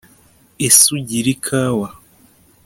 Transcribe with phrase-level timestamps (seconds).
[0.67, 1.87] ese ugira ikawa